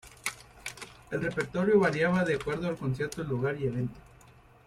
[1.11, 3.99] El repertorio variaba de acuerdo al concierto, lugar y evento.